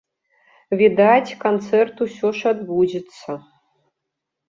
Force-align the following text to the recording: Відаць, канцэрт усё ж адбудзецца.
Відаць, 0.79 1.37
канцэрт 1.45 1.95
усё 2.09 2.35
ж 2.41 2.57
адбудзецца. 2.57 3.41